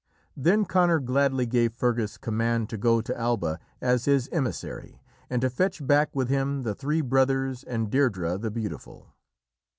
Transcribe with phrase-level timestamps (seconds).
[0.35, 5.49] Then Conor gladly gave Fergus command to go to Alba as his emissary, and to
[5.51, 9.13] fetch back with him the three brothers and Deirdrê the Beautiful.